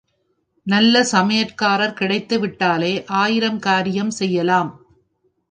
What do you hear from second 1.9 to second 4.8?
கிடைத்துவிட்டாலே ஆயிரம் காரியம் செய்யலாம்.